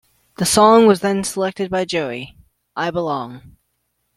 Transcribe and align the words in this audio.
The 0.37 0.47
song 0.47 0.87
was 0.87 1.01
then 1.01 1.23
selected 1.23 1.69
by 1.69 1.81
a 1.81 1.85
jury: 1.85 2.35
I 2.75 2.89
Belong. 2.89 3.57